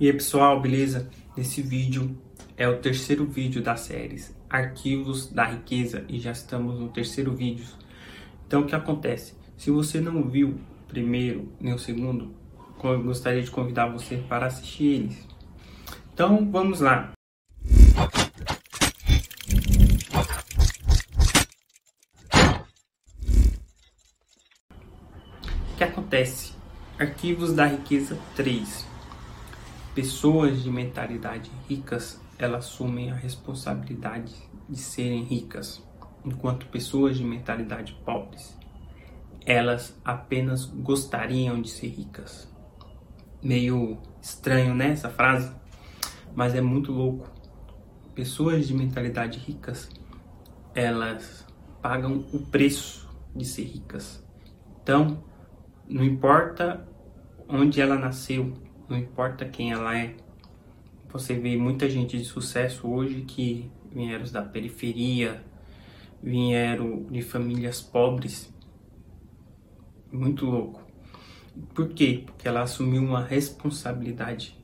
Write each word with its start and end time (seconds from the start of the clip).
E 0.00 0.06
aí 0.06 0.12
pessoal, 0.12 0.60
beleza? 0.60 1.10
Esse 1.36 1.60
vídeo 1.60 2.16
é 2.56 2.68
o 2.68 2.78
terceiro 2.78 3.26
vídeo 3.26 3.60
da 3.60 3.74
série 3.74 4.24
Arquivos 4.48 5.26
da 5.26 5.44
Riqueza 5.44 6.04
e 6.08 6.20
já 6.20 6.30
estamos 6.30 6.78
no 6.78 6.88
terceiro 6.88 7.34
vídeo. 7.34 7.66
Então 8.46 8.60
o 8.60 8.64
que 8.64 8.76
acontece? 8.76 9.34
Se 9.56 9.72
você 9.72 10.00
não 10.00 10.22
viu 10.22 10.50
o 10.50 10.86
primeiro 10.86 11.52
nem 11.58 11.74
o 11.74 11.78
segundo, 11.80 12.32
eu 12.84 13.02
gostaria 13.02 13.42
de 13.42 13.50
convidar 13.50 13.88
você 13.88 14.18
para 14.18 14.46
assistir 14.46 14.84
eles. 14.84 15.26
Então 16.14 16.48
vamos 16.48 16.78
lá. 16.78 17.10
O 25.72 25.76
que 25.76 25.82
acontece? 25.82 26.52
Arquivos 27.00 27.52
da 27.52 27.66
Riqueza 27.66 28.16
3 28.36 28.97
Pessoas 29.98 30.62
de 30.62 30.70
mentalidade 30.70 31.50
ricas, 31.68 32.20
elas 32.38 32.66
assumem 32.66 33.10
a 33.10 33.16
responsabilidade 33.16 34.32
de 34.68 34.78
serem 34.78 35.24
ricas, 35.24 35.82
enquanto 36.24 36.66
pessoas 36.66 37.16
de 37.16 37.24
mentalidade 37.24 37.98
pobres, 38.04 38.56
elas 39.44 40.00
apenas 40.04 40.66
gostariam 40.66 41.60
de 41.60 41.68
ser 41.68 41.88
ricas. 41.88 42.48
Meio 43.42 43.98
estranho, 44.22 44.72
né, 44.72 44.90
essa 44.90 45.10
frase? 45.10 45.52
Mas 46.32 46.54
é 46.54 46.60
muito 46.60 46.92
louco. 46.92 47.28
Pessoas 48.14 48.68
de 48.68 48.74
mentalidade 48.74 49.40
ricas, 49.40 49.90
elas 50.76 51.44
pagam 51.82 52.24
o 52.32 52.38
preço 52.46 53.10
de 53.34 53.44
ser 53.44 53.64
ricas. 53.64 54.24
Então, 54.80 55.24
não 55.88 56.04
importa 56.04 56.86
onde 57.48 57.80
ela 57.80 57.96
nasceu, 57.96 58.67
não 58.88 58.96
importa 58.96 59.44
quem 59.44 59.72
ela 59.72 59.96
é. 59.96 60.14
Você 61.10 61.34
vê 61.34 61.56
muita 61.56 61.88
gente 61.88 62.18
de 62.18 62.24
sucesso 62.24 62.88
hoje 62.88 63.22
que 63.22 63.70
vieram 63.92 64.24
da 64.26 64.42
periferia, 64.42 65.42
vieram 66.22 67.04
de 67.04 67.22
famílias 67.22 67.80
pobres. 67.80 68.52
Muito 70.10 70.46
louco. 70.46 70.82
Por 71.74 71.88
quê? 71.88 72.22
Porque 72.24 72.46
ela 72.46 72.62
assumiu 72.62 73.02
uma 73.02 73.22
responsabilidade. 73.22 74.56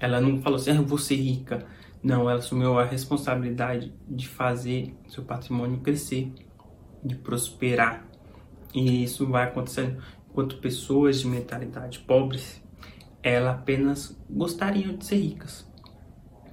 Ela 0.00 0.20
não 0.20 0.40
falou 0.40 0.58
assim, 0.58 0.70
ah, 0.70 0.76
eu 0.76 0.84
vou 0.84 0.98
ser 0.98 1.16
rica. 1.16 1.66
Não, 2.02 2.30
ela 2.30 2.38
assumiu 2.38 2.78
a 2.78 2.84
responsabilidade 2.84 3.92
de 4.08 4.28
fazer 4.28 4.94
seu 5.08 5.24
patrimônio 5.24 5.80
crescer, 5.80 6.32
de 7.04 7.16
prosperar. 7.16 8.06
E 8.74 9.02
isso 9.02 9.26
vai 9.26 9.44
acontecendo 9.44 10.02
enquanto 10.30 10.58
pessoas 10.58 11.20
de 11.20 11.26
mentalidade 11.26 11.98
pobres 12.00 12.62
ela 13.28 13.52
apenas 13.52 14.18
gostariam 14.28 14.96
de 14.96 15.04
ser 15.04 15.16
ricas. 15.16 15.66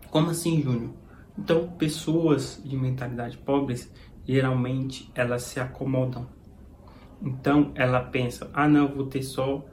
Como 0.09 0.29
assim, 0.29 0.61
Júnior? 0.61 0.93
Então, 1.37 1.67
pessoas 1.71 2.61
de 2.63 2.77
mentalidade 2.77 3.37
pobres, 3.37 3.91
geralmente 4.25 5.11
elas 5.13 5.43
se 5.43 5.59
acomodam. 5.59 6.27
Então, 7.21 7.71
ela 7.75 7.99
pensa: 7.99 8.49
"Ah, 8.53 8.67
não, 8.67 8.87
vou 8.87 9.07
ter 9.07 9.23
só 9.23 9.65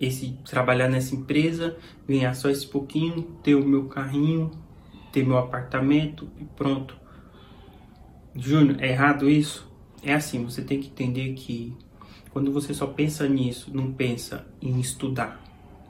esse 0.00 0.38
trabalhar 0.44 0.88
nessa 0.88 1.14
empresa, 1.14 1.76
ganhar 2.06 2.34
só 2.34 2.50
esse 2.50 2.66
pouquinho, 2.66 3.22
ter 3.42 3.54
o 3.54 3.66
meu 3.66 3.86
carrinho, 3.86 4.50
ter 5.12 5.24
meu 5.24 5.38
apartamento 5.38 6.28
e 6.38 6.44
pronto". 6.44 6.96
Júnior, 8.34 8.82
é 8.82 8.90
errado 8.90 9.30
isso? 9.30 9.70
É 10.02 10.12
assim, 10.14 10.44
você 10.44 10.62
tem 10.62 10.80
que 10.80 10.88
entender 10.88 11.32
que 11.34 11.74
quando 12.30 12.52
você 12.52 12.74
só 12.74 12.86
pensa 12.86 13.26
nisso, 13.26 13.70
não 13.74 13.92
pensa 13.92 14.46
em 14.60 14.78
estudar, 14.78 15.40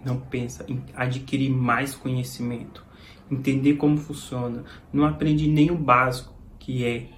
não 0.06 0.20
pensa 0.20 0.64
em 0.68 0.80
adquirir 0.94 1.50
mais 1.50 1.94
conhecimento, 1.94 2.84
entender 3.30 3.74
como 3.74 3.98
funciona, 3.98 4.64
não 4.92 5.04
aprende 5.04 5.48
nem 5.48 5.70
o 5.70 5.76
básico, 5.76 6.32
que 6.60 6.84
é 6.84 7.08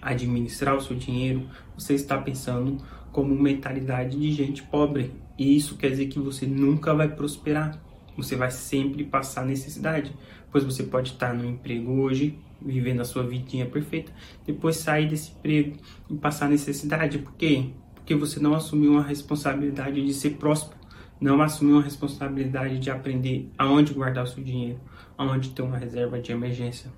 administrar 0.00 0.74
o 0.74 0.80
seu 0.80 0.96
dinheiro, 0.96 1.46
você 1.76 1.92
está 1.92 2.16
pensando 2.16 2.78
como 3.12 3.34
mentalidade 3.34 4.18
de 4.18 4.32
gente 4.32 4.62
pobre. 4.62 5.12
E 5.38 5.56
isso 5.56 5.76
quer 5.76 5.90
dizer 5.90 6.06
que 6.06 6.18
você 6.18 6.46
nunca 6.46 6.94
vai 6.94 7.08
prosperar. 7.08 7.78
Você 8.16 8.36
vai 8.36 8.50
sempre 8.50 9.04
passar 9.04 9.44
necessidade, 9.44 10.14
pois 10.50 10.64
você 10.64 10.82
pode 10.82 11.12
estar 11.12 11.32
no 11.32 11.46
emprego 11.46 11.92
hoje, 12.00 12.38
vivendo 12.60 13.00
a 13.00 13.04
sua 13.04 13.22
vidinha 13.22 13.66
perfeita, 13.66 14.12
depois 14.46 14.76
sair 14.76 15.08
desse 15.08 15.32
emprego 15.32 15.76
e 16.08 16.14
passar 16.14 16.48
necessidade. 16.48 17.18
Por 17.18 17.34
quê? 17.34 17.70
Porque 17.94 18.14
você 18.14 18.40
não 18.40 18.54
assumiu 18.54 18.98
a 18.98 19.02
responsabilidade 19.02 20.04
de 20.04 20.12
ser 20.12 20.30
próspero 20.30 20.79
não 21.20 21.40
assumiu 21.42 21.78
a 21.78 21.82
responsabilidade 21.82 22.78
de 22.78 22.90
aprender 22.90 23.50
aonde 23.58 23.92
guardar 23.92 24.24
o 24.24 24.26
seu 24.26 24.42
dinheiro, 24.42 24.80
aonde 25.18 25.50
ter 25.50 25.62
uma 25.62 25.76
reserva 25.76 26.18
de 26.18 26.32
emergência. 26.32 26.90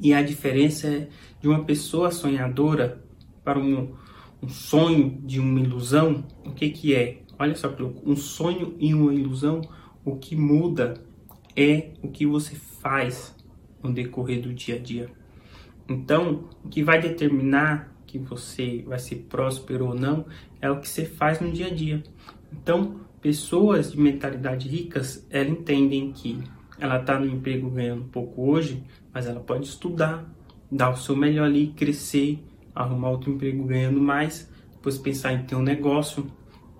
E 0.00 0.12
a 0.12 0.22
diferença 0.22 0.88
é 0.88 1.08
de 1.40 1.48
uma 1.48 1.64
pessoa 1.64 2.10
sonhadora 2.10 3.02
para 3.44 3.58
um, 3.58 3.94
um 4.42 4.48
sonho 4.48 5.20
de 5.22 5.38
uma 5.40 5.60
ilusão, 5.60 6.24
o 6.44 6.50
que 6.50 6.70
que 6.70 6.94
é? 6.94 7.22
Olha 7.38 7.54
só 7.54 7.72
um 8.04 8.16
sonho 8.16 8.74
e 8.78 8.92
uma 8.92 9.14
ilusão, 9.14 9.60
o 10.04 10.16
que 10.16 10.34
muda 10.34 10.94
é 11.56 11.90
o 12.02 12.08
que 12.08 12.26
você 12.26 12.54
faz 12.54 13.34
no 13.82 13.92
decorrer 13.92 14.42
do 14.42 14.52
dia 14.52 14.76
a 14.76 14.78
dia. 14.78 15.10
Então, 15.88 16.48
o 16.64 16.68
que 16.68 16.82
vai 16.82 17.00
determinar 17.00 17.94
que 18.06 18.18
você 18.18 18.84
vai 18.86 18.98
ser 18.98 19.26
próspero 19.28 19.86
ou 19.86 19.94
não 19.94 20.26
é 20.60 20.70
o 20.70 20.80
que 20.80 20.88
você 20.88 21.04
faz 21.04 21.40
no 21.40 21.52
dia 21.52 21.68
a 21.68 21.74
dia. 21.74 22.02
Então, 22.52 23.00
pessoas 23.20 23.92
de 23.92 24.00
mentalidade 24.00 24.68
ricas, 24.68 25.26
elas 25.30 25.50
entendem 25.50 26.12
que 26.12 26.42
ela 26.78 27.00
está 27.00 27.18
no 27.18 27.26
emprego 27.26 27.68
ganhando 27.70 28.04
pouco 28.04 28.50
hoje, 28.50 28.82
mas 29.12 29.26
ela 29.26 29.40
pode 29.40 29.66
estudar, 29.66 30.24
dar 30.70 30.90
o 30.90 30.96
seu 30.96 31.16
melhor 31.16 31.46
ali, 31.46 31.68
crescer, 31.68 32.38
arrumar 32.74 33.10
outro 33.10 33.32
emprego 33.32 33.64
ganhando 33.64 34.00
mais, 34.00 34.50
depois 34.72 34.98
pensar 34.98 35.32
em 35.32 35.42
ter 35.42 35.56
um 35.56 35.62
negócio. 35.62 36.30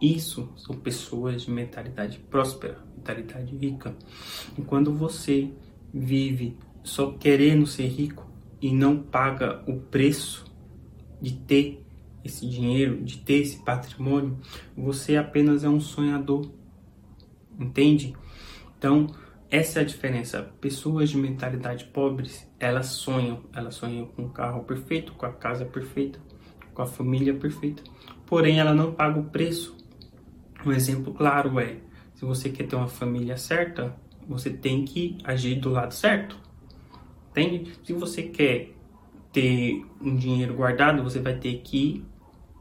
Isso 0.01 0.49
são 0.57 0.77
pessoas 0.77 1.43
de 1.43 1.51
mentalidade 1.51 2.19
próspera, 2.31 2.79
mentalidade 2.97 3.57
rica. 3.57 3.97
E 4.57 4.63
quando 4.63 4.95
você 4.95 5.51
vive 5.93 6.57
só 6.85 7.11
querendo 7.13 7.67
ser 7.67 7.89
rico 7.89 8.31
e 8.63 8.73
não 8.73 8.99
paga 8.99 9.63
o 9.67 9.81
preço 9.81 10.45
de 11.21 11.33
ter 11.33 11.85
esse 12.25 12.49
dinheiro, 12.49 13.03
de 13.03 13.19
ter 13.19 13.41
esse 13.41 13.65
patrimônio, 13.65 14.39
você 14.77 15.17
apenas 15.17 15.65
é 15.65 15.69
um 15.69 15.81
sonhador. 15.81 16.51
Entende? 17.59 18.15
Então, 18.77 19.07
essa 19.51 19.81
é 19.81 19.83
a 19.83 19.87
diferença. 19.87 20.43
Pessoas 20.61 21.11
de 21.11 21.17
mentalidade 21.17 21.87
pobres, 21.87 22.49
elas 22.61 22.87
sonham, 22.87 23.43
elas 23.53 23.75
sonham 23.75 24.07
com 24.07 24.27
o 24.27 24.31
carro 24.31 24.63
perfeito, 24.65 25.13
com 25.15 25.27
a 25.27 25.33
casa 25.33 25.65
perfeita, 25.65 26.21
com 26.75 26.83
a 26.83 26.87
família 26.87 27.35
perfeita. 27.35 27.83
Porém, 28.27 28.61
ela 28.61 28.75
não 28.75 28.93
paga 28.93 29.19
o 29.19 29.25
preço. 29.25 29.77
Um 30.65 30.73
exemplo 30.73 31.15
claro 31.15 31.59
é, 31.59 31.79
se 32.15 32.25
você 32.25 32.51
quer 32.51 32.67
ter 32.67 32.77
uma 32.77 32.89
família 32.89 33.37
certa, 33.37 33.97
você 34.29 34.51
tem 34.51 34.85
que 34.85 35.17
agir 35.25 35.55
do 35.57 35.71
lado 35.71 35.95
certo. 35.95 36.37
Entende? 37.31 37.73
Se 37.85 37.93
você 37.93 38.25
quer 38.25 38.75
ter 39.33 39.85
um 40.01 40.17
dinheiro 40.17 40.55
guardado, 40.55 41.03
você 41.03 41.19
vai 41.21 41.35
ter 41.35 41.59
que 41.59 42.05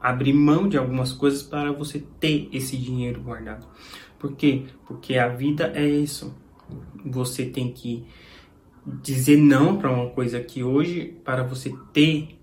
abrir 0.00 0.32
mão 0.32 0.68
de 0.68 0.76
algumas 0.76 1.12
coisas 1.12 1.42
para 1.42 1.72
você 1.72 1.98
ter 2.20 2.48
esse 2.52 2.76
dinheiro 2.76 3.20
guardado. 3.20 3.66
Por 4.18 4.34
quê? 4.36 4.64
Porque 4.86 5.16
a 5.16 5.28
vida 5.28 5.72
é 5.74 5.86
isso. 5.86 6.34
Você 7.04 7.46
tem 7.46 7.72
que 7.72 8.06
dizer 8.86 9.36
não 9.36 9.76
para 9.76 9.90
uma 9.90 10.10
coisa 10.10 10.40
que 10.40 10.62
hoje 10.62 11.16
para 11.24 11.42
você 11.42 11.74
ter 11.92 12.38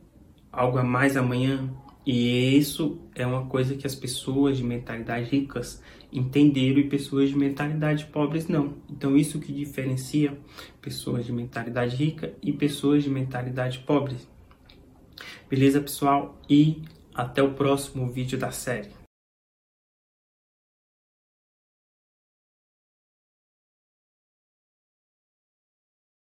algo 0.52 0.78
a 0.78 0.84
mais 0.84 1.18
amanhã. 1.18 1.70
E 2.06 2.58
isso 2.58 3.00
é 3.16 3.26
uma 3.26 3.48
coisa 3.48 3.76
que 3.76 3.88
as 3.88 3.96
pessoas 3.96 4.58
de 4.58 4.64
mentalidade 4.64 5.30
ricas 5.30 5.82
entenderam 6.14 6.80
e 6.80 6.88
pessoas 6.88 7.30
de 7.30 7.38
mentalidade 7.38 8.06
pobres 8.06 8.48
não. 8.48 8.76
Então 8.90 9.18
isso 9.18 9.40
que 9.40 9.52
diferencia 9.52 10.38
pessoas 10.82 11.26
de 11.26 11.34
mentalidade 11.34 11.96
rica 11.96 12.34
e 12.44 12.54
pessoas 12.54 13.04
de 13.04 13.10
mentalidade 13.10 13.80
pobres. 13.80 14.28
Beleza, 15.50 15.82
pessoal? 15.82 16.40
E 16.50 16.84
até 17.14 17.42
o 17.42 17.54
próximo 17.54 18.08
vídeo 18.10 18.38
da 18.38 18.52
série. 18.52 19.05